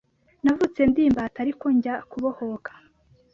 navutse 0.43 0.81
ndi 0.89 1.01
imbata 1.07 1.37
ariko 1.45 1.65
njya 1.77 1.95
kubohoka 2.09 2.71